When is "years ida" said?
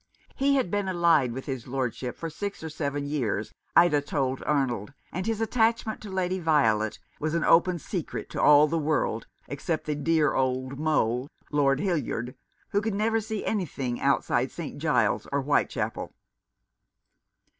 3.05-4.01